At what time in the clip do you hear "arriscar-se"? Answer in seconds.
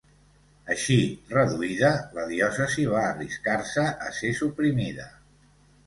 3.13-3.89